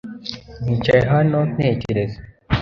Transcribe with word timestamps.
Nicaye 0.63 1.03
hano 1.13 1.39
ntekereza. 1.53 2.19